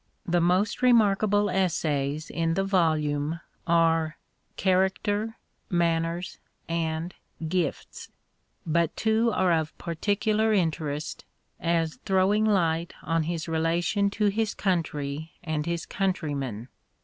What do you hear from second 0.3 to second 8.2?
most remarkable essays in the volume are" Character,"" Manners," and" Gifts";